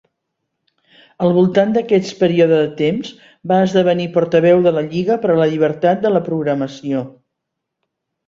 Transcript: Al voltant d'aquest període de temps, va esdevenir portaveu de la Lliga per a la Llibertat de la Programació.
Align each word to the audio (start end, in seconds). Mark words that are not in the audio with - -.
Al 1.25 1.33
voltant 1.35 1.73
d'aquest 1.75 2.13
període 2.21 2.61
de 2.61 2.71
temps, 2.79 3.11
va 3.51 3.59
esdevenir 3.67 4.09
portaveu 4.15 4.63
de 4.67 4.73
la 4.77 4.83
Lliga 4.87 5.17
per 5.27 5.33
a 5.33 5.37
la 5.41 5.47
Llibertat 5.51 6.01
de 6.07 6.13
la 6.17 6.23
Programació. 6.31 7.05